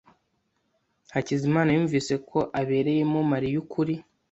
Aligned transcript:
Hakizimana 1.13 1.69
yumvise 1.75 2.13
ko 2.29 2.39
abereyemo 2.59 3.19
Mariya 3.31 3.57
ukuri. 3.63 3.95